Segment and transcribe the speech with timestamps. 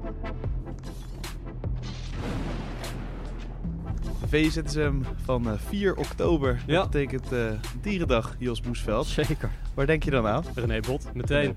[0.00, 0.51] Thank you.
[4.32, 6.52] VZSM van eh, 4 oktober.
[6.54, 6.82] Dat Ja.
[6.82, 7.50] betekent eh,
[7.82, 9.06] Dierendag, Jos Boesveld.
[9.06, 9.50] Zeker.
[9.74, 10.44] Waar denk je dan aan?
[10.54, 11.56] René Bot, meteen.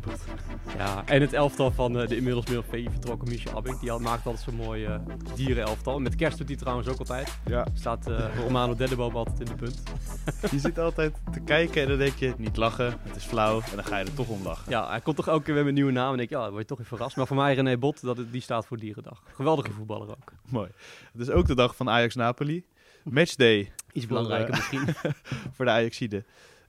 [0.78, 3.80] Ja, en het elftal van eh, de inmiddels meer VI vertrokken Michel Abink.
[3.80, 4.96] Die maakt altijd zo'n mooi eh
[5.36, 6.00] dierenelftal.
[6.00, 7.38] Met kerst doet hij trouwens ook altijd.
[7.46, 7.68] Ja.
[7.74, 9.84] Staat eh, Romano Deddeboom altijd in de punt.
[10.52, 13.62] Je zit altijd te kijken en dan denk je, niet lachen, het is flauw.
[13.70, 14.72] En dan ga je er toch om lachen.
[14.72, 16.12] Ja, hij komt toch elke keer weer met een nieuwe naam.
[16.12, 17.16] En denk je, ja, dan word je toch weer verrast.
[17.16, 19.22] Maar voor mij René Bot, dat, het- die staat voor Dierendag.
[19.34, 20.32] Geweldige voetballer ook.
[20.50, 20.70] Mooi.
[21.12, 22.65] Het is ook de dag van Ajax-Napoli.
[23.12, 25.12] Matchday Iets belangrijker eh, misschien.
[25.56, 26.24] voor de Ajaxide.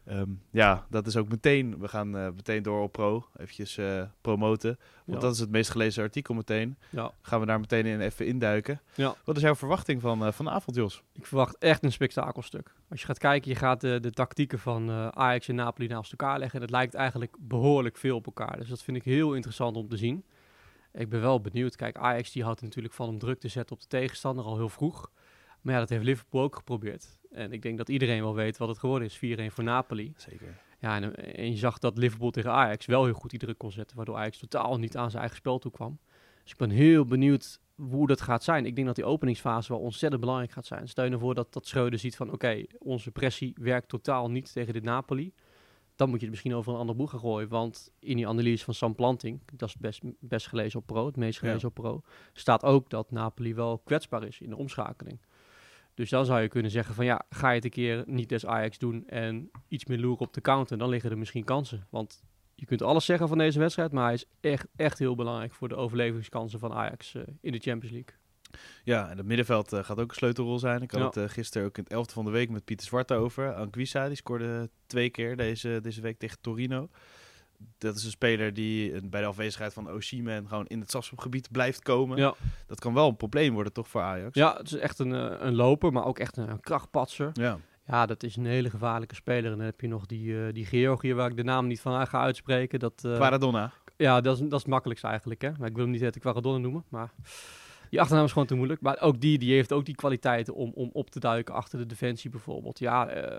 [0.05, 1.79] Ehm ja, dat is ook meteen.
[1.79, 3.27] We gaan eh, meteen door op Pro.
[3.37, 4.79] Eventjes eh, promoten.
[5.05, 5.27] Want Ja.
[5.27, 6.77] dat is het meest gelezen artikel meteen.
[6.91, 7.11] Ja.
[7.23, 8.81] Gaan we daar meteen in even induiken.
[8.95, 9.15] Ja.
[9.25, 11.03] Wat is jouw verwachting van vanavond, Jos?
[11.13, 12.75] Ik verwacht echt een spektakelstuk.
[12.89, 16.39] Als je gaat kijken, je gaat de, de tactieken van Ajax en Napoli naast elkaar
[16.39, 16.57] leggen.
[16.57, 18.57] En het lijkt eigenlijk behoorlijk veel op elkaar.
[18.59, 20.25] Dus dat vind ik heel interessant om te zien.
[20.93, 21.77] Ik ben wel benieuwd.
[21.77, 24.69] Kijk, Ajax die er natuurlijk van om druk te zetten op de tegenstander al heel
[24.69, 25.11] vroeg.
[25.67, 27.19] Maar ja, dat heeft Liverpool ook geprobeerd.
[27.31, 29.17] En ik denk dat iedereen wel weet wat het geworden is.
[29.51, 30.13] 4-1 voor Napoli.
[30.17, 30.59] Zeker.
[30.79, 33.73] Ja, en, en je zag dat Liverpool tegen Ajax wel heel goed die druk kon
[33.73, 33.97] zetten.
[33.97, 35.99] Waardoor Ajax totaal niet aan zijn eigen spel toe kwam.
[36.43, 38.67] Dus ik ben heel benieuwd hoe dat gaat zijn.
[38.67, 40.89] Ik denk dat die openingsfase wel ontzettend belangrijk gaat zijn.
[40.89, 42.33] Stel je nou voor dat, dat Schreuder ziet van...
[42.33, 45.33] oké, onze pressie werkt totaal niet tegen dit Napoli.
[45.97, 47.49] Dan moet je het misschien over een ander boeg gaan gooien.
[47.49, 49.41] Want in die analyse van Sam Planting...
[49.53, 51.47] dat is het best, best gelezen op Pro, het meest Ja.
[51.47, 52.03] gelezen op Pro...
[52.33, 55.19] staat ook dat Napoli wel kwetsbaar is in de omschakeling.
[55.97, 58.47] Dus dan zou je kunnen zeggen van ja, ga je het een keer niet des
[58.47, 61.87] Ajax doen en iets meer loeren op de counter, dan liggen er misschien kansen.
[61.91, 62.23] Want
[62.55, 65.69] je kunt alles zeggen van deze wedstrijd, maar hij is echt, echt heel belangrijk voor
[65.69, 68.15] de overlevingskansen van Ajax eh, in de Champions League.
[68.85, 70.83] Ja, en het middenveld eh, gaat ook een sleutelrol zijn.
[70.83, 71.07] Ik had Ja.
[71.07, 73.55] het eh, gisteren ook in het elfde van de week met Pieter Zwart over.
[73.55, 76.89] Anguissa, die scoorde twee keer deze, deze week tegen Torino.
[77.79, 81.83] Dat is een speler die bij de afwezigheid van Osimhen gewoon in het strafschopgebied blijft
[81.83, 82.19] komen.
[82.19, 82.35] Ja.
[82.67, 84.35] Dat kan wel een probleem worden toch voor Ajax?
[84.35, 87.31] Ja, het is echt een, eh, een loper, maar ook echt een, een krachtpatser.
[87.33, 87.59] Ja.
[87.87, 89.51] Ja, dat is een hele gevaarlijke speler.
[89.51, 92.07] En dan heb je nog die, eh die Georgië waar ik de naam niet van
[92.07, 92.79] ga uitspreken.
[92.79, 93.73] Dat, Quaradonna.
[93.97, 95.41] Ja, dat is, dat is het makkelijkste eigenlijk.
[95.41, 95.51] Hè?
[95.59, 96.85] Maar ik wil hem niet het Quaradonna noemen.
[96.89, 97.11] Maar
[97.91, 98.81] die achternaam is gewoon te moeilijk.
[98.81, 101.87] Maar ook die, die heeft ook die kwaliteiten om, om op te duiken achter de
[101.87, 102.79] defensie bijvoorbeeld.
[102.79, 103.39] Ja, eh,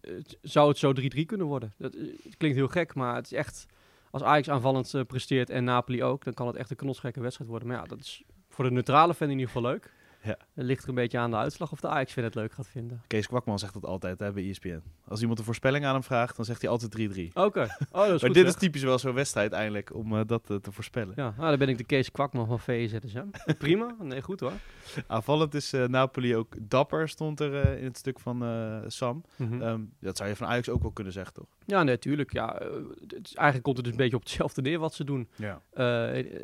[0.00, 1.72] het- zou het zo 3-3 kunnen worden?
[1.78, 3.66] Dat, eh, het klinkt heel gek, maar het is echt...
[4.10, 7.50] Als Ajax aanvallend eh, presteert en Napoli ook, dan kan het echt een knotsgekke wedstrijd
[7.50, 7.68] worden.
[7.68, 9.92] Maar ja, dat is voor de neutrale fan in ieder geval leuk.
[10.22, 10.36] Ja.
[10.54, 13.02] Het ligt er een beetje aan de uitslag of de Ajax-fan het leuk gaat vinden.
[13.06, 14.82] Kees Kwakman zegt dat altijd hè, bij E ESPN.
[15.08, 17.32] Als iemand een voorspelling aan hem vraagt, dan zegt hij altijd 3-3.
[17.32, 18.20] Oké, oh, dat is Maar goed.
[18.20, 18.46] dit zeg.
[18.46, 21.12] is typisch wel zo'n wedstrijd eigenlijk, om eh, dat eh, te voorspellen.
[21.16, 23.26] Ja, nou, dan ben ik de Kees Kwakman van VZSM.
[23.58, 24.52] Prima, nee, goed hoor.
[25.06, 29.24] Aanvallend is eh, Napoli ook dapper, stond er in het stuk van eh, Sam.
[29.36, 29.62] Mhm.
[29.62, 31.46] Ehm, dat zou je van Ajax ook wel kunnen zeggen, toch?
[31.66, 32.32] Ja, natuurlijk.
[32.32, 32.62] Ja,
[33.00, 35.28] het is, eigenlijk komt het dus een beetje op hetzelfde neer wat ze doen.
[35.36, 35.60] Ja.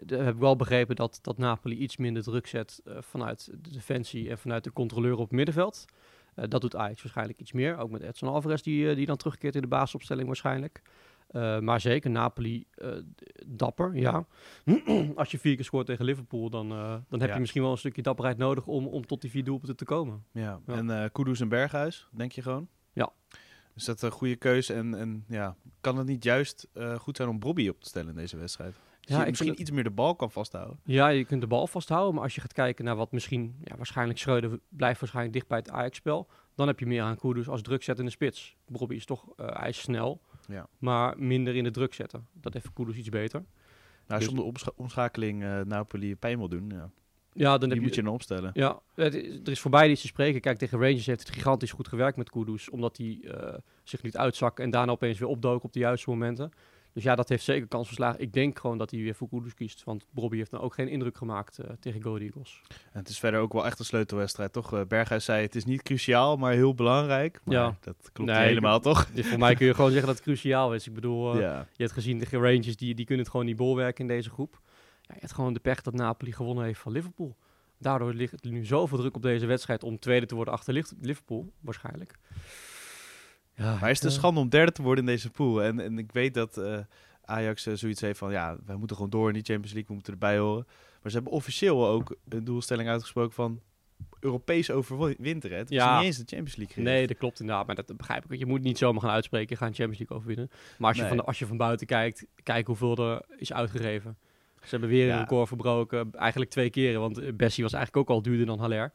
[0.07, 4.39] Heb ik wel begrepen dat, dat Napoli iets minder druk zet vanuit de defensie en
[4.39, 5.85] vanuit de controleur op het middenveld.
[6.35, 7.77] Eh, dat doet Ajax waarschijnlijk iets meer.
[7.79, 10.83] Ook met Edson Alvarez, die, eh, die dan terugkeert in de basisopstelling waarschijnlijk.
[11.29, 12.67] Eh, maar zeker Napoli
[13.47, 14.27] dapper, ja.
[15.17, 16.69] Als je vier keer scoort tegen Liverpool, dan,
[17.09, 17.35] dan heb Ja.
[17.35, 20.25] je misschien wel een stukje dapperheid nodig om, om tot die vier doelpunten te komen.
[20.33, 20.61] ja.
[20.67, 20.75] Ja.
[20.75, 22.69] En eh Kudus en Berghuis, denk je gewoon?
[22.93, 23.13] Ja.
[23.75, 24.73] Is dat een goede keuze?
[24.75, 28.17] En, en ja, kan het niet juist goed zijn om Bobby op te stellen in
[28.17, 28.75] deze wedstrijd?
[29.07, 30.79] Ja, je misschien vind iets meer de bal kan vasthouden.
[30.85, 33.77] Ja, je kunt de bal vasthouden, maar als je gaat kijken naar wat misschien, ja,
[33.77, 37.63] waarschijnlijk Schreuder blijft waarschijnlijk dicht bij het Ajax-spel, dan heb je meer aan Kudus als
[37.63, 38.57] drukzettende spits.
[38.67, 40.67] Bobby is toch, hij is snel, Ja.
[40.79, 42.27] maar minder in de druk zetten.
[42.33, 43.45] Dat heeft Kudus iets beter.
[44.07, 46.91] Nou, Dus- zonder omscha- omschakeling eh, Napoli pijn wil doen, ja.
[47.37, 48.51] Ja, dan die heb moet je dan opstellen.
[48.55, 50.41] Ja, het er is voor beide iets te spreken.
[50.41, 54.17] Kijk, tegen Rangers heeft het gigantisch goed gewerkt met Kudus, omdat hij eh, zich liet
[54.17, 56.51] uitzakken en daarna opeens weer opdook op de juiste momenten.
[56.95, 58.21] Dus ja, dat heeft zeker kans verslagen.
[58.21, 60.89] Ik denk gewoon dat hij weer voor Kudus kiest, want Bobby heeft dan ook geen
[60.89, 62.61] indruk gemaakt eh, tegen Go Eagles.
[62.69, 64.73] En het is verder ook wel echt een sleutelwedstrijd, toch?
[64.75, 67.41] Eh, Berghuis zei, het is niet cruciaal, maar heel belangrijk.
[67.45, 67.77] Maar Ja.
[67.81, 69.07] dat klopt Nee, helemaal, toch?
[69.11, 70.87] Dus voor mij kun je gewoon zeggen dat het cruciaal is.
[70.87, 71.59] Ik bedoel, eh, ja.
[71.73, 74.61] je hebt gezien tegen Rangers, die, die kunnen het gewoon niet bolwerken in deze groep.
[75.01, 77.37] Ja, je hebt gewoon de pech dat Napoli gewonnen heeft van Liverpool.
[77.79, 80.91] Daardoor ligt er nu zoveel druk op deze wedstrijd om tweede te worden achter Liv-
[81.01, 82.15] Liverpool, waarschijnlijk.
[83.57, 85.63] Ja, Maar is het een schande om derde te worden in deze pool?
[85.63, 86.79] En, en ik weet dat eh,
[87.25, 89.95] Ajax eh, zoiets heeft van, ja, wij moeten gewoon door in die Champions League, we
[89.95, 90.65] moeten erbij horen.
[91.03, 93.61] Maar ze hebben officieel ook een doelstelling uitgesproken van
[94.21, 95.59] Europees overwinteren.
[95.59, 95.97] Het is Ja.
[95.97, 96.93] niet eens de Champions League gericht.
[96.95, 97.67] Nee, dat klopt inderdaad.
[97.67, 98.39] Maar dat begrijp ik.
[98.39, 100.49] Je moet niet zomaar gaan uitspreken, je gaat een Champions League overwinnen.
[100.79, 101.11] Maar als je, Nee.
[101.11, 104.17] van, de- als je van buiten kijkt, kijk hoeveel er is uitgegeven.
[104.63, 105.13] Ze hebben weer Ja.
[105.15, 106.11] een record verbroken.
[106.13, 108.93] Eigenlijk twee keren, want Bessie was eigenlijk ook al duurder dan Haller.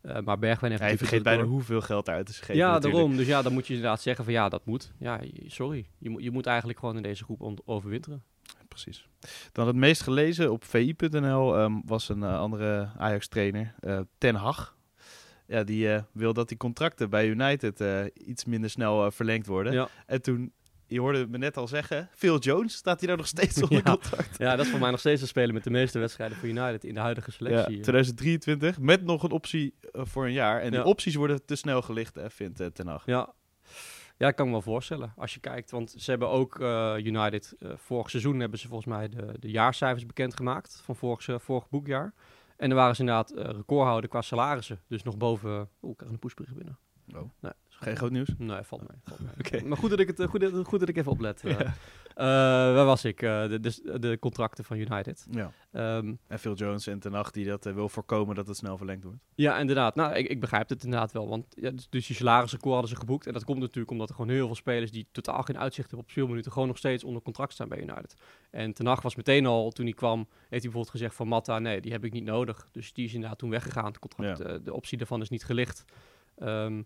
[0.00, 2.94] Eh, maar Bergwijn heeft Hij vergeet bijna hoeveel geld eruit is gegeven Ja, natuurlijk.
[2.94, 3.16] daarom.
[3.16, 4.92] Dus ja, dan moet je inderdaad zeggen van ja, dat moet.
[4.98, 5.86] Ja, sorry.
[5.98, 8.22] Je, moet je moet eigenlijk gewoon in deze groep overwinteren.
[8.68, 9.08] Precies.
[9.18, 9.48] precies.
[9.52, 14.78] Dan het meest gelezen op vi.nl ehm, was een eh, andere Ajax-trainer, eh, Ten Hag.
[15.46, 17.82] Ja, die wil dat die contracten bij United
[18.14, 19.72] iets minder snel verlengd worden.
[19.72, 19.88] Ja.
[20.06, 20.52] En toen,
[20.90, 23.82] je hoorde me net al zeggen, Phil Jones, staat hij daar nog steeds onder Ja.
[23.82, 24.38] contract?
[24.38, 26.84] ja, dat is voor mij nog steeds de speler met de meeste wedstrijden voor United
[26.84, 27.80] in de huidige Ja, selectie.
[27.80, 30.60] 2023, met nog een optie eh, voor een jaar.
[30.60, 30.86] En die Ja.
[30.86, 33.02] opties worden te snel gelicht, eh, vindt eh, Ten Hag.
[33.06, 33.32] Ja.
[34.16, 35.12] ja, ik kan me wel voorstellen.
[35.16, 38.88] Als je kijkt, want ze hebben ook eh, United, eh, vorig seizoen hebben ze volgens
[38.88, 42.14] mij de, de jaarcijfers bekendgemaakt van vorig, vorig boekjaar.
[42.56, 44.80] En dan waren ze inderdaad eh, recordhouder qua salarissen.
[44.88, 45.68] Dus nog boven...
[45.82, 46.78] Oeh, ik krijg een poesbericht binnen.
[47.14, 47.30] Oh.
[47.40, 48.28] Nee, Geen groot nieuws?
[48.38, 48.98] Nee, valt mee.
[49.04, 49.30] Valt mee.
[49.46, 49.64] Oké.
[49.68, 51.42] Maar goed dat, ik het, eh, goed, dat, goed dat ik even oplet.
[51.44, 51.50] eh.
[51.58, 51.74] Ja.
[52.14, 52.26] Eh,
[52.74, 53.22] waar was ik?
[53.22, 55.26] Eh, de, de, de contracten van United.
[55.30, 55.52] Ja.
[55.72, 59.04] Ehm, En Phil Jones en Ten Hag die dat wil voorkomen dat het snel verlengd
[59.04, 59.18] wordt.
[59.34, 59.94] Ja, inderdaad.
[59.94, 61.28] Nou, ik, ik begrijp het inderdaad wel.
[61.28, 63.26] Want ja, dus, dus die salarisrecord hadden ze geboekt.
[63.26, 66.06] En dat komt natuurlijk omdat er gewoon heel veel spelers die totaal geen uitzicht hebben
[66.06, 68.14] op speelminuten, gewoon nog steeds onder contract staan bij United.
[68.50, 71.58] En Ten Hag was meteen al, toen hij kwam, heeft hij bijvoorbeeld gezegd van Matta,
[71.58, 72.68] nee, die heb ik niet nodig.
[72.72, 73.84] Dus die is inderdaad toen weggegaan.
[73.84, 74.58] Het contract, Ja.
[74.58, 75.84] de optie daarvan is niet gelicht.
[76.38, 76.82] Ehm,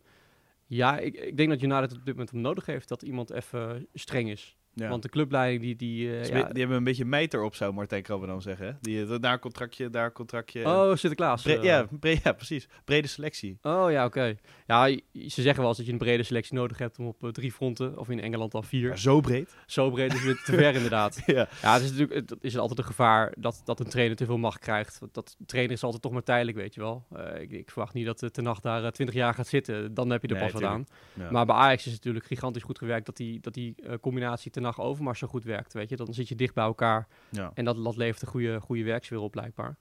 [0.75, 3.87] ja, ik, ik denk dat United op dit moment hem nodig heeft dat iemand even
[3.93, 4.57] streng is.
[4.75, 4.89] Ja.
[4.89, 5.77] Want de clubleiding die...
[5.77, 8.67] die eh, ja, die hebben een beetje meter op, zou Martijn Krabbe dan zeggen.
[8.67, 8.73] Hè?
[8.81, 10.65] Die, eh, daar contractje, daar contractje.
[10.65, 11.43] oh, Sinterklaas.
[11.43, 11.63] Bre- eh.
[11.63, 12.69] ja, bre- ja, precies.
[12.85, 13.59] Brede selectie.
[13.63, 14.35] Oh ja, oké.
[14.67, 17.53] Ja, ze zeggen wel eens dat je een brede selectie nodig hebt om op drie
[17.53, 18.89] fronten, of in Engeland dan vier.
[18.89, 19.55] Ja, zo breed.
[19.67, 21.23] Zo breed is het te ver inderdaad.
[21.27, 21.49] Ja.
[21.63, 24.39] Ja, het is natuurlijk het is altijd een gevaar dat, dat een trainer te veel
[24.39, 24.99] macht krijgt.
[24.99, 27.07] Want dat trainer is altijd toch maar tijdelijk, weet je wel.
[27.17, 29.95] Eh, ik, ik verwacht niet dat de Ten Hag daar 20 jaar gaat zitten.
[29.95, 30.87] Dan heb je er Nee, pas wat aan.
[31.31, 34.64] Maar bij Ajax is het natuurlijk gigantisch goed gewerkt dat die, dat die combinatie Ten
[34.65, 35.97] Hag Overmars zo goed werkt, weet je.
[35.97, 37.51] Dan zit je dicht bij elkaar ja.
[37.55, 39.77] en dat, dat levert een goede, goede werksfeer op blijkbaar.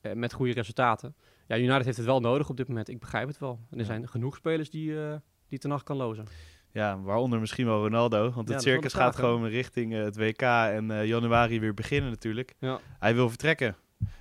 [0.00, 1.14] Eh, met goede resultaten.
[1.46, 2.88] Ja, United heeft het wel nodig op dit moment.
[2.88, 3.60] Ik begrijp het wel.
[3.62, 3.84] En er Ja.
[3.84, 5.14] zijn genoeg spelers die, eh
[5.48, 6.26] die Ten Hag kan lozen.
[6.72, 8.30] ja, waaronder misschien wel Ronaldo.
[8.30, 12.54] Want het circus gaat gewoon richting eh, het WK en januari weer beginnen natuurlijk.
[12.58, 12.78] Ja.
[12.98, 13.76] Hij wil vertrekken.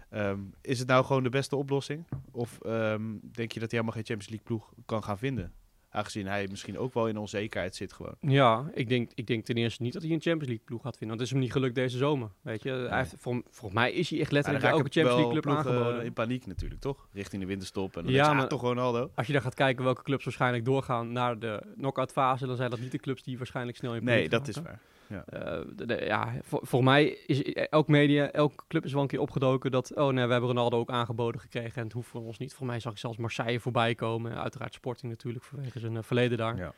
[0.09, 2.05] Ehm, is het nou gewoon de beste oplossing?
[2.31, 5.51] Of ehm, denk je dat hij helemaal geen Champions League ploeg kan gaan vinden?
[5.93, 8.15] Aangezien hij misschien ook wel in onzekerheid zit gewoon.
[8.19, 10.97] Ja, ik denk, ik denk ten eerste niet dat hij een Champions League ploeg gaat
[10.97, 11.17] vinden.
[11.17, 12.29] Want het is hem niet gelukt deze zomer.
[12.41, 15.41] Weet je, hij heeft, vol- volgens mij is hij echt Maar letterlijk elke Champions League
[15.41, 16.05] club aangeboden.
[16.05, 17.07] in paniek natuurlijk, toch?
[17.13, 17.97] Richting de winterstop.
[17.97, 19.11] En dan Ja, je, ah, maar- toch Ronaldo?
[19.15, 22.69] Als je dan gaat kijken welke clubs waarschijnlijk doorgaan naar de knock-out fase, dan zijn
[22.69, 24.79] dat niet de clubs die waarschijnlijk snel in Nee, paniek dat is waar.
[25.11, 29.19] Eh, de- de- ja, voor, mij is elk media, elke club is wel een keer
[29.19, 32.37] opgedoken dat, oh nee, we hebben Ronaldo ook aangeboden gekregen en het hoeft voor ons
[32.37, 32.49] niet.
[32.49, 34.37] Volgens mij zag ik zelfs Marseille voorbij komen.
[34.41, 36.57] Uiteraard Sporting natuurlijk vanwege zijn eh, verleden daar.
[36.57, 36.73] Ja.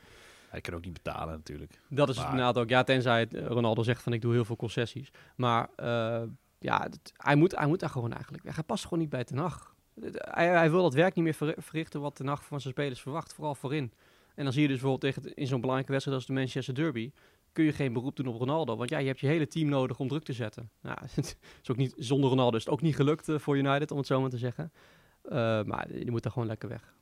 [0.50, 1.80] Hij kan ook niet betalen natuurlijk.
[1.89, 2.69] Dat is Maar- inderdaad ook.
[2.69, 5.12] Ja, tenzij het, eh, Ronaldo zegt van ik doe heel veel concessies.
[5.36, 6.21] Maar eh,
[6.59, 8.56] ja, het- hij, moet, hij moet daar gewoon eigenlijk weg.
[8.56, 9.75] Hij past gewoon niet bij Ten Hag.
[10.15, 13.01] Hij, hij wil dat werk niet meer verri- verrichten wat Ten Hag van zijn spelers
[13.01, 13.33] verwacht.
[13.33, 13.91] Vooral voorin.
[14.36, 17.12] En dan zie je dus bijvoorbeeld tegen, in zo'n belangrijke wedstrijd als de Manchester Derby...
[17.53, 18.75] kun je geen beroep doen op Ronaldo.
[18.75, 20.71] Want ja, je hebt je hele team nodig om druk te zetten.
[20.81, 23.91] Nou, het is ook niet, zonder Ronaldo is het ook niet gelukt eh, voor United,
[23.91, 24.71] om het zo maar te zeggen.
[25.21, 26.95] Eh, maar die moet daar gewoon lekker weg.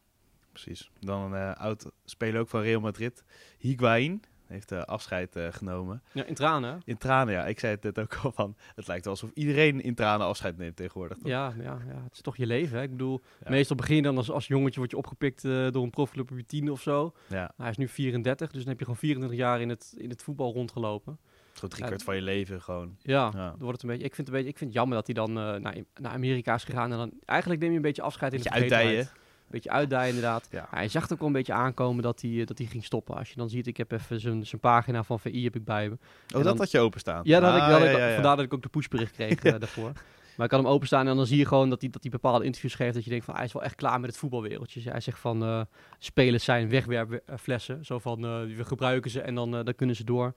[0.51, 0.91] Precies.
[0.99, 3.23] Dan een eh, oud speler ook van Real Madrid.
[3.57, 4.21] Higuain
[4.51, 6.03] heeft eh, afscheid eh, genomen.
[6.11, 6.81] Ja, in tranen?
[6.85, 7.45] In tranen, ja.
[7.45, 8.55] Ik zei het net ook al van.
[8.75, 11.17] Het lijkt wel alsof iedereen in tranen afscheid neemt tegenwoordig.
[11.17, 11.27] toch?
[11.27, 12.77] Ja, ja, ja, het is toch je leven.
[12.77, 12.83] Hè?
[12.83, 13.49] Ik bedoel, Ja.
[13.49, 16.37] meestal begin je dan als, als jongetje word je opgepikt eh, door een profclub op
[16.37, 17.13] je tiende of zo.
[17.27, 20.09] Ja, Hij is nu 34, dus dan heb je gewoon 24 jaar in het, in
[20.09, 21.17] het voetbal rondgelopen.
[21.53, 22.95] gewoon drie kwart van je leven gewoon.
[23.01, 23.49] Ja, Ja.
[23.49, 24.05] dan wordt het een beetje.
[24.05, 25.59] Ik vind het, een beetje, ik vind het jammer dat hij dan naar,
[26.01, 29.07] naar Amerika is gegaan en dan eigenlijk neem je een beetje afscheid in de uitdijen.
[29.51, 30.47] Beetje uitdijen inderdaad.
[30.51, 30.67] Ja.
[30.69, 33.15] Hij zag ook wel een beetje aankomen dat hij, eh, dat hij ging stoppen.
[33.15, 35.89] Als je dan ziet, ik heb even zijn zijn pagina van VI heb ik bij
[35.89, 35.97] me.
[36.35, 37.21] Oh, dat had je openstaan.
[37.23, 39.91] Ja, dat ik, Ah, dat ja, vandaar dat ik ook de pushbericht kreeg eh, daarvoor.
[40.37, 42.45] Maar ik had hem openstaan en dan zie je gewoon dat hij, dat hij bepaalde
[42.45, 42.93] interviews geeft.
[42.93, 44.81] Dat je denkt van hij is wel echt klaar met het voetbalwereldje.
[44.89, 45.61] Hij zegt van eh,
[45.99, 47.85] spelers zijn wegwerpflessen.
[47.85, 48.21] Zo van
[48.55, 50.33] we gebruiken ze en dan, dan kunnen ze door.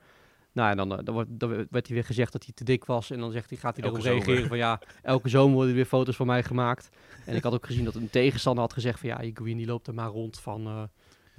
[0.54, 2.84] Nou, en dan, eh, dan, wordt, dan werd hij weer gezegd dat hij te dik
[2.84, 3.10] was.
[3.10, 5.86] En dan zegt hij, gaat hij Elke reageren van ja, elke zomer worden er weer
[5.86, 6.88] foto's van mij gemaakt.
[7.26, 9.86] En ik had ook gezien dat een tegenstander had gezegd van ja, Higuain die loopt
[9.86, 10.86] er maar rond van, eh, nou,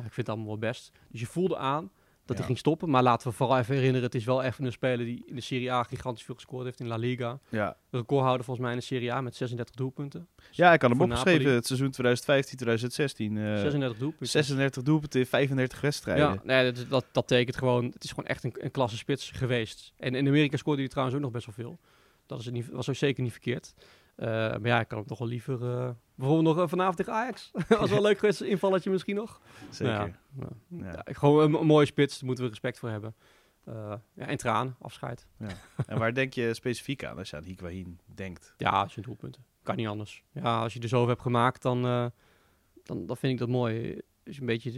[0.08, 0.92] ik vind het allemaal wel best.
[1.08, 1.92] Dus je voelde aan
[2.26, 2.36] dat Ja.
[2.36, 2.90] hij ging stoppen.
[2.90, 5.42] Maar laten we vooral even herinneren, het is wel even een speler die in de
[5.42, 7.40] Serie A gigantisch veel gescoord heeft in La Liga.
[7.50, 7.78] Ja.
[7.92, 10.28] Recordhouder volgens mij in de Serie A met 36 doelpunten.
[10.52, 11.40] ja, ik had hem opgeschreven.
[11.40, 11.56] Napoli.
[11.56, 13.38] Het seizoen 2015, 2016.
[13.38, 14.28] eh 36 doelpunten.
[14.28, 16.26] 36 doelpunten in 35 wedstrijden.
[16.26, 19.32] Ja, nee, dat, dat, dat tekent gewoon, het is gewoon echt een, een klasse spits
[19.32, 19.94] geweest.
[19.98, 21.80] En in Amerika scoorde hij trouwens ook nog best wel veel.
[22.26, 23.74] Dat is het niet, was ook zeker niet verkeerd.
[24.16, 27.14] Eh, maar ja, ik kan hem toch wel liever, eh, bijvoorbeeld nog eh, vanavond tegen
[27.14, 27.52] Ajax.
[27.68, 29.42] was wel leuk geweest, invalletje misschien nog.
[29.70, 30.20] Zeker.
[30.30, 31.02] Nou ja, ja.
[31.14, 33.16] Gewoon een, een mooie spits, daar moeten we respect voor hebben.
[34.14, 35.28] Ja, en tranen, afscheid.
[35.86, 38.54] En waar denk je specifiek aan als je aan Higuain denkt?
[38.58, 39.46] Ja, zijn doelpunten.
[39.64, 40.24] Kan niet anders.
[40.32, 41.82] Ja, als je er zoveel hebt gemaakt, dan,
[42.84, 44.02] dan, dan vind ik dat mooi.
[44.24, 44.72] Is een beetje,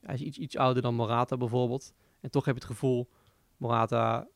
[0.00, 1.92] hij is iets, iets ouder dan Morata bijvoorbeeld.
[2.20, 3.08] En toch heb je het gevoel,
[3.56, 4.28] Morata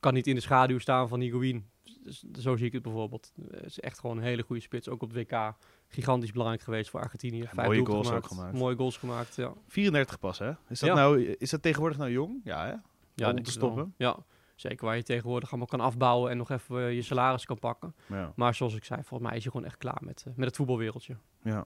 [0.00, 1.69] kan niet in de schaduw staan van Higuain.
[2.04, 3.32] Dus, zo zie ik het bijvoorbeeld.
[3.50, 4.88] Het is echt gewoon een hele goede spits.
[4.88, 5.54] Ook op het WK.
[5.88, 7.42] Gigantisch belangrijk geweest voor Argentinië.
[7.52, 8.58] Vijf mooie goals ook gemaakt.
[8.58, 9.52] Mooie goals gemaakt, ja.
[9.68, 10.50] 34 pas, hè?
[10.68, 10.94] Is dat, Ja.
[10.94, 12.40] nou, is dat tegenwoordig nou jong?
[12.44, 12.70] Ja, hè?
[13.14, 13.68] Ja, om denk te wel.
[13.70, 13.94] stoppen.
[13.96, 14.16] Ja,
[14.60, 17.94] zeker waar je tegenwoordig allemaal kan afbouwen en nog even eh, je salaris kan pakken.
[18.06, 18.32] Ja.
[18.36, 20.56] Maar zoals ik zei, volgens mij is je gewoon echt klaar met, eh, met het
[20.56, 21.16] voetbalwereldje.
[21.42, 21.64] ja.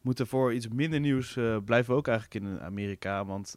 [0.00, 3.24] Moeten voor iets minder nieuws eh, blijven we ook eigenlijk in Amerika.
[3.24, 3.56] Want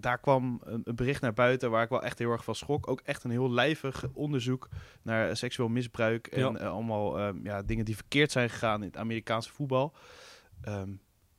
[0.00, 2.88] daar kwam een, een bericht naar buiten waar ik wel echt heel erg van schrok.
[2.88, 4.68] Ook echt een heel lijvig onderzoek
[5.02, 6.26] naar seksueel misbruik.
[6.26, 6.46] En Ja.
[6.66, 9.94] allemaal ehm, ja, dingen die verkeerd zijn gegaan in het Amerikaanse voetbal.
[10.60, 10.90] Ehm,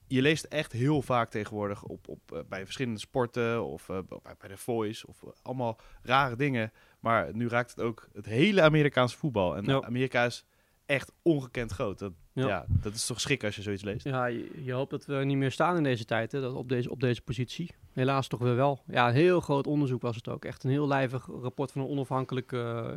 [0.09, 4.35] je leest echt heel vaak tegenwoordig op, op, eh, bij verschillende sporten of eh, bij,
[4.39, 6.71] bij de Voice of eh, allemaal rare dingen.
[6.99, 9.55] Maar nu raakt het ook het hele Amerikaanse voetbal.
[9.55, 9.81] En Ja.
[9.81, 10.45] Amerika is
[10.85, 11.99] echt ongekend groot.
[11.99, 12.47] Dat, ja.
[12.47, 12.65] Ja.
[12.67, 14.03] dat is toch schrik als je zoiets leest.
[14.03, 16.69] Ja, je, je hoopt dat we niet meer staan in deze tijd, hè, dat op,
[16.69, 17.71] deze, op deze positie.
[17.93, 18.83] Helaas toch weer wel.
[18.87, 20.45] Ja, een heel groot onderzoek was het ook.
[20.45, 22.51] Echt een heel lijvig rapport van een onafhankelijk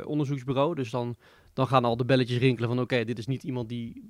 [0.05, 0.75] onderzoeksbureau.
[0.75, 1.15] Dus dan,
[1.53, 4.07] dan gaan al de belletjes rinkelen van oké, dit is niet iemand die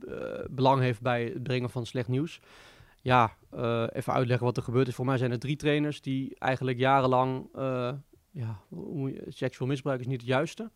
[0.50, 2.40] belang heeft bij het brengen van slecht nieuws.
[3.04, 4.96] Ja, eh, even uitleggen wat er gebeurd is.
[4.96, 7.50] Voor mij zijn er drie trainers die eigenlijk jarenlang...
[7.56, 7.94] eh,
[8.32, 8.60] ja,
[9.28, 10.72] seksueel misbruik is niet het juiste.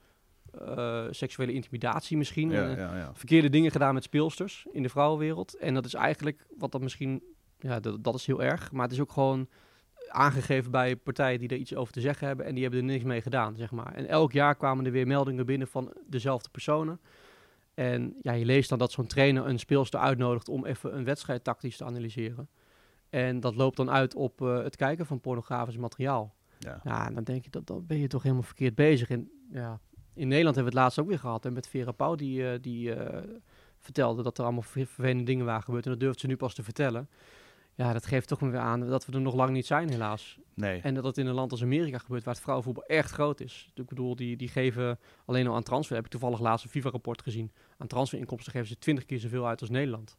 [0.51, 2.49] Eh, seksuele intimidatie misschien.
[2.49, 3.11] Ja, ja, ja.
[3.13, 5.53] verkeerde dingen gedaan met speelsters in de vrouwenwereld.
[5.57, 7.23] En dat is eigenlijk wat dat misschien,
[7.59, 8.71] ja, dat, dat is heel erg.
[8.71, 9.47] Maar het is ook gewoon
[10.09, 12.45] aangegeven bij partijen die er iets over te zeggen hebben.
[12.45, 13.93] En die hebben er niks mee gedaan, zeg maar.
[13.93, 16.99] En elk jaar kwamen er weer meldingen binnen van dezelfde personen.
[17.77, 21.43] En ja, je leest dan dat zo'n trainer een speelster uitnodigt om even een wedstrijd
[21.43, 22.49] tactisch te analyseren.
[23.09, 26.35] En dat loopt dan uit op eh, het kijken van pornografisch materiaal.
[26.59, 26.81] Ja.
[26.83, 29.09] Ja, dan denk je dat dan ben je toch helemaal verkeerd bezig.
[29.09, 29.79] En ja,
[30.13, 31.45] in Nederland hebben we het laatst ook weer gehad.
[31.45, 33.23] En met Vera Pauw, die, eh, die eh,
[33.79, 35.85] vertelde dat er allemaal ver- vervelende dingen waren gebeurd.
[35.85, 37.09] En dat durft ze nu pas te vertellen.
[37.77, 40.39] Ja, dat geeft toch weer aan dat we er nog lang niet zijn, helaas.
[40.53, 40.81] Nee.
[40.81, 43.71] En dat het in een land als Amerika gebeurt, waar het vrouwenvoetbal echt groot is.
[43.73, 47.21] Ik bedoel, die, die geven alleen al aan transfer, heb ik toevallig laatst een FIFA-rapport
[47.21, 47.51] gezien.
[47.77, 50.17] Aan transferinkomsten geven ze twintig keer zoveel uit als Nederland.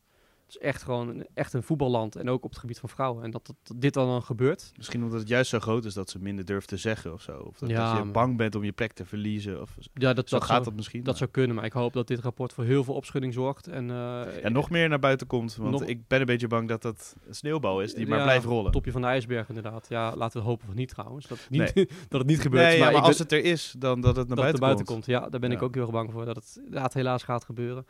[0.49, 2.17] Het is echt gewoon een, echt een voetballand.
[2.17, 3.25] En ook op het gebied van vrouwen.
[3.25, 4.73] En dat, dit dan, dan gebeurt.
[4.77, 7.33] Misschien omdat het juist zo groot is dat ze minder durft te zeggen of zo.
[7.39, 9.61] Of dat, Ja, dat je bang bent om je plek te verliezen.
[9.61, 10.99] Of, Ja, dat, gaat zou, dat misschien.
[10.99, 11.57] dat maar- zou kunnen.
[11.57, 13.67] Maar ik hoop dat dit rapport voor heel veel opschudding zorgt.
[13.67, 15.57] En, ja, nog meer naar buiten komt.
[15.57, 18.45] Want Nog- ik ben een beetje bang dat dat een sneeuwbal is die maar blijft
[18.45, 18.73] rollen.
[18.73, 19.87] topje van de ijsberg inderdaad.
[19.89, 21.27] Ja, laten we hopen van niet trouwens.
[21.27, 21.87] Dat het niet, Nee.
[22.09, 22.63] dat het niet gebeurt.
[22.65, 24.85] nee, ja, maar, ben- als het er is, dan dat het naar dat buiten, buiten
[24.85, 25.05] komt.
[25.05, 25.19] komt.
[25.23, 26.25] Ja, daar ben ik ook heel erg bang voor.
[26.25, 27.87] Dat het inderdaad helaas gaat gebeuren.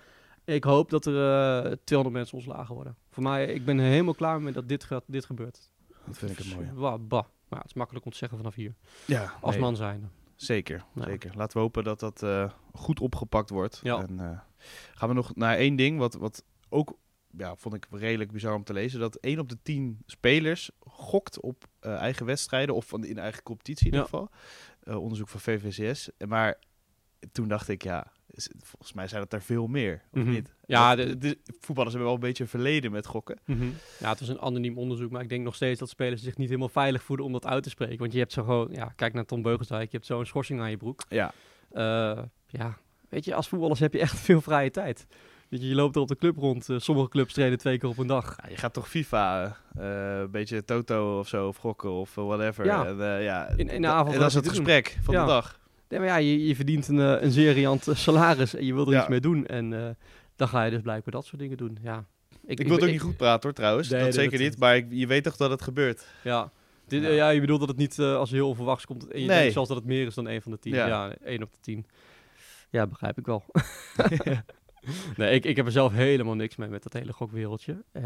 [0.55, 1.15] Ik hoop dat er
[1.65, 2.97] eh 200 mensen ontslagen worden.
[3.11, 5.71] Voor mij, ik ben helemaal klaar met dat dit, gaat, dit gebeurt.
[6.07, 6.71] Dat vind ik het mooi.
[6.73, 7.25] Bah, bah.
[7.49, 8.75] Maar het is makkelijk om te zeggen vanaf hier.
[9.07, 10.11] Ja, Als nee, man zijn.
[10.35, 11.05] Zeker, Ja.
[11.05, 11.33] zeker.
[11.37, 13.81] Laten we hopen dat dat eh, goed opgepakt wordt.
[13.83, 14.03] Ja.
[14.03, 14.39] En eh,
[14.95, 16.97] gaan we nog naar één ding, wat, wat ook,
[17.31, 19.01] ja, vond ik redelijk bizar om te lezen.
[19.01, 23.93] Dat één op de tien spelers gokt op eigen wedstrijden, of in eigen competitie in
[23.93, 24.31] ieder geval.
[24.99, 26.11] Onderzoek van VVCS.
[26.29, 26.59] Maar
[27.33, 28.13] toen dacht ik, ja,
[28.63, 30.31] volgens mij zijn het er veel meer, of Mhm.
[30.31, 30.53] niet?
[30.67, 33.39] Ja, Dat- de- de, voetballers hebben wel een beetje verleden met gokken.
[33.99, 36.49] Ja, het was een anoniem onderzoek, maar ik denk nog steeds dat spelers zich niet
[36.49, 37.99] helemaal veilig voelen om dat uit te spreken.
[37.99, 40.71] Want je hebt zo gewoon, ja, kijk naar Tom Beugelsdijk, je hebt zo'n schorsing aan
[40.71, 41.03] je broek.
[41.09, 41.33] Ja,
[41.73, 45.07] Eh, ja, weet je, als voetballers heb je echt veel vrije tijd.
[45.49, 46.69] Weet je, je loopt er op de club rond.
[46.69, 48.37] eh, sommige clubs trainen twee keer op een dag.
[48.43, 52.65] Ja, je gaat toch FIFA, eh, een beetje Toto of zo, of gokken of whatever.
[52.65, 52.87] Ja.
[52.87, 55.21] En, ja, In- in de dat- avond en dat is het gesprek van Ja.
[55.25, 55.59] de dag.
[55.89, 58.75] Nee, maar ja, je, je verdient een, eh, een zeer riant eh, salaris en je
[58.75, 58.99] wil er Ja.
[59.01, 59.47] iets mee doen.
[59.47, 59.91] En eh,
[60.37, 61.79] dan ga je dus blijkbaar dat soort dingen doen.
[61.83, 62.05] Ja.
[62.47, 63.89] Ik, wil het ook niet goed praten hoor, trouwens.
[63.89, 64.59] Nee, dat nee, zeker dat- niet.
[64.59, 66.07] Maar ik- je weet toch dat het gebeurt.
[66.25, 66.51] Ja.
[66.87, 67.09] Dit, Ja.
[67.09, 69.03] ja, je bedoelt dat het niet eh, als heel onverwachts komt.
[69.09, 69.37] En je Nee.
[69.39, 70.75] denkt zelfs dat het meer is dan één van de tien.
[70.75, 70.87] Ja.
[70.87, 71.87] Ja, één op de tien.
[72.71, 73.45] Ja, begrijp ik wel.
[75.17, 77.85] nee, ik, ik heb er zelf helemaal niks mee met dat hele gokwereldje.
[77.93, 78.03] Eh,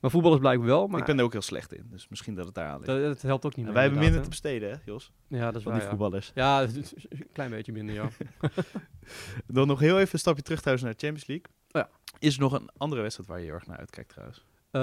[0.00, 0.86] maar voetballers blijkbaar wel.
[0.86, 1.86] Maar ik ben er ook heel slecht in.
[1.90, 2.86] Dus misschien dat het daar aan ligt.
[2.86, 3.74] dat, dat helpt ook niet meer.
[3.74, 5.12] wij hebben minder te besteden, hè, Jos?
[5.28, 6.30] Ja, dat is Van waar, die voetballers.
[6.34, 8.08] Ja, een klein beetje minder, ja.
[9.46, 11.46] Dan nog heel even een stapje terug thuis naar de Champions League.
[11.68, 11.88] Ja.
[12.18, 14.44] Is er nog een andere wedstrijd waar je heel erg naar uitkijkt trouwens?
[14.70, 14.80] Eh,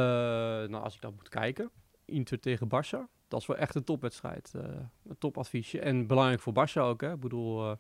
[0.69, 1.69] nou, als ik dan moet kijken.
[2.05, 2.99] Inter tegen Barça.
[3.27, 4.51] Dat is wel echt een topwedstrijd.
[4.55, 4.63] eh,
[5.07, 5.79] een topadviesje.
[5.79, 7.01] En belangrijk voor Barça ook.
[7.01, 7.13] Hè.
[7.13, 7.77] Ik bedoel,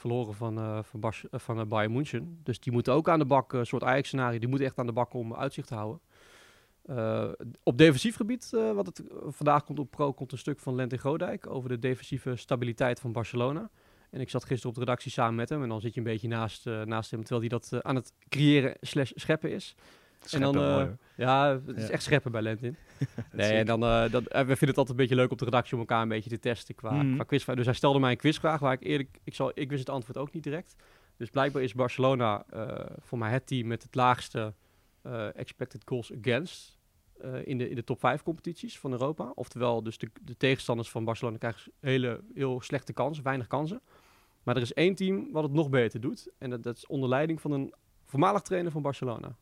[0.00, 2.40] verloren van, eh van, eh, van eh, Bayern München.
[2.42, 4.38] Dus die moeten ook aan de bak, een soort Ajax-scenario.
[4.38, 6.00] Die moeten echt aan de bak om uitzicht te houden.
[7.62, 11.46] Op defensief gebied, wat het, vandaag komt op Pro komt een stuk van Lente Godijk
[11.46, 13.70] over de defensieve stabiliteit van Barcelona.
[14.10, 15.62] En ik zat gisteren op de redactie samen met hem.
[15.62, 18.76] En dan zit je een beetje naast, naast hem, terwijl hij dat aan het creëren
[18.80, 19.76] slash scheppen is.
[20.30, 20.96] En dan, eh, mooi.
[21.16, 21.90] Ja, het is Ja.
[21.90, 22.76] echt scheppen bij Lentin.
[23.32, 25.44] nee, en dan, eh, dat, eh, we vinden het altijd een beetje leuk op de
[25.44, 27.14] redactie om elkaar een beetje te testen qua, Mhm.
[27.14, 27.56] qua quizvraag.
[27.56, 30.18] Dus hij stelde mij een quizvraag waar ik eerlijk, ik, zal, ik wist het antwoord
[30.18, 30.76] ook niet direct.
[31.16, 32.44] Dus blijkbaar is Barcelona
[32.98, 34.54] voor mij het team met het laagste
[35.34, 36.78] expected goals against
[37.44, 39.32] in, de, in de top 5 competities van Europa.
[39.34, 43.80] Oftewel, dus de, de tegenstanders van Barcelona krijgen hele, heel slechte kansen, weinig kansen.
[44.42, 46.28] Maar er is één team wat het nog beter doet.
[46.38, 47.74] En dat, dat is onder leiding van een
[48.04, 49.36] voormalig trainer van Barcelona.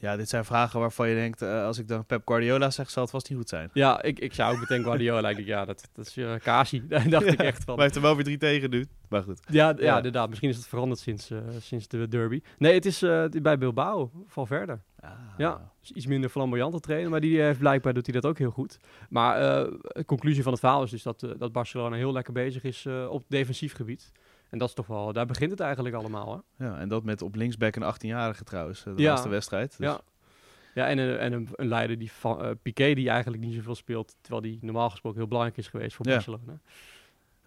[0.00, 3.02] Ja, dit zijn vragen waarvan je denkt, eh, als ik dan Pep Guardiola zeg, zal
[3.02, 3.70] het vast niet goed zijn.
[3.72, 5.28] Ja, ik, ik zou ook meteen Guardiola.
[5.28, 6.86] ik denk, ja, dat, dat is uh, Kasi.
[6.88, 7.64] Daar dacht ik echt van.
[7.66, 8.86] Maar hij heeft er wel weer drie tegen nu.
[9.08, 9.40] Maar goed.
[9.48, 9.96] Ja, ja, Ja.
[9.96, 10.28] inderdaad.
[10.28, 12.40] Misschien is het veranderd sinds, eh, sinds de derby.
[12.58, 14.78] Nee, het is eh, bij Bilbao, Valverde.
[15.00, 15.10] Ah.
[15.36, 18.50] Ja, is iets minder flamboyante trainer, maar die heeft blijkbaar doet hij dat ook heel
[18.50, 18.78] goed.
[19.08, 22.32] Maar eh, de conclusie van het verhaal is dus dat, eh, dat Barcelona heel lekker
[22.32, 24.12] bezig is eh, op defensief gebied.
[24.50, 26.44] En dat is toch wel, daar begint het eigenlijk allemaal.
[26.56, 26.66] Hè?
[26.66, 29.08] Ja, en dat met op linksback een 18-jarige trouwens, eh, de Ja.
[29.08, 29.76] laatste wedstrijd.
[29.78, 30.00] Dus Ja.
[30.74, 33.74] Ja, en, een, en een, een leider die van eh, Piqué, die eigenlijk niet zoveel
[33.74, 36.12] speelt, terwijl die normaal gesproken heel belangrijk is geweest voor Ja.
[36.12, 36.60] Barcelona.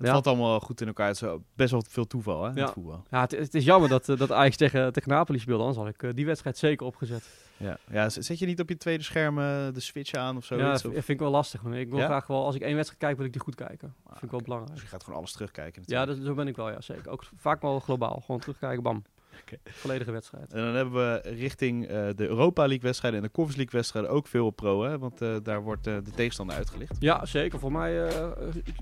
[0.02, 0.22] Het Ja.
[0.22, 1.08] valt allemaal goed in elkaar.
[1.08, 2.64] Het is best wel veel toeval hè, in Ja.
[2.64, 3.04] het voetbal.
[3.10, 5.88] Ja, het, het is jammer dat, eh, dat Ajax tegen, tegen Napoli speelde, anders had
[5.94, 7.30] ik eh, die wedstrijd zeker opgezet.
[7.58, 7.78] Ja.
[7.92, 9.44] Ja, zet je niet op je tweede scherm eh,
[9.74, 10.82] de switch aan of ja, zoiets?
[10.82, 11.62] dat vind ik wel lastig.
[11.64, 12.06] Ik wil Ja?
[12.06, 13.94] graag wel, als ik één wedstrijd kijk, wil ik die goed kijken.
[14.04, 14.44] Dat vind ik wel oké.
[14.44, 14.74] belangrijk.
[14.74, 16.18] Dus je gaat gewoon alles terugkijken Ja, natuurlijk.
[16.18, 17.10] dat, zo ben ik wel, ja, zeker.
[17.12, 18.22] Ook vaak wel globaal.
[18.26, 19.04] Gewoon terugkijken, bam.
[19.64, 20.54] Volledige wedstrijd.
[20.54, 24.12] En dan hebben we richting eh, de Europa League wedstrijden en de Conference League wedstrijden
[24.12, 24.98] ook veel op pro, hè?
[24.98, 26.96] Want eh, daar wordt eh, de tegenstander uitgelicht.
[27.00, 27.60] Ja, zeker.
[27.60, 28.08] Voor mij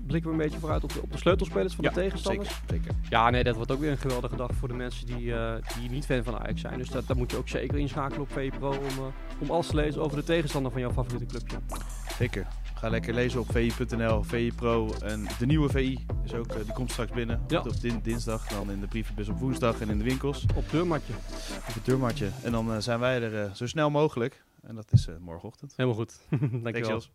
[0.06, 2.48] blikken we een beetje vooruit op de, op de sleutelspelers van de tegenstanders.
[2.48, 2.94] Zeker, zeker.
[3.08, 5.34] Ja, nee, dat wordt ook weer een geweldige dag voor de mensen die,
[5.78, 6.78] die niet fan van Ajax zijn.
[6.78, 10.02] Dus dat, dat moet je ook zeker inschakelen op VPRO om, om alles te lezen
[10.02, 11.56] over de tegenstander van jouw favoriete clubje.
[12.18, 12.46] Zeker.
[12.80, 14.94] Ga lekker lezen op vi.nl, VI Pro.
[15.02, 17.40] En de nieuwe VI is ook, eh, die komt straks binnen.
[17.48, 17.58] Ja.
[17.60, 20.46] Op, op din- dinsdag, dan in de brievenbus op woensdag en in de winkels.
[20.56, 21.12] Op deurmatje.
[21.68, 22.28] Op het deurmatje.
[22.42, 24.44] En dan eh, zijn wij er eh, zo snel mogelijk.
[24.62, 25.72] En dat is morgenochtend.
[25.76, 26.20] Helemaal goed.
[26.62, 26.88] Dankjewel.
[26.88, 27.10] Thanks.